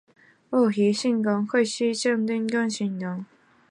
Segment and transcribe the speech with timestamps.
[0.03, 0.09] 奥比萨尔
[1.21, 1.25] 盖。